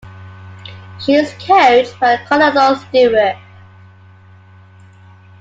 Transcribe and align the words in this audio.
She 0.99 1.13
is 1.13 1.31
coached 1.35 1.99
by 1.99 2.17
Colonel 2.25 2.75
Stewart. 2.75 3.35